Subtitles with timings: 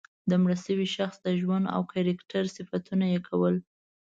[0.29, 3.55] د مړه شوي شخص د ژوند او کرکټر صفتونه یې کول.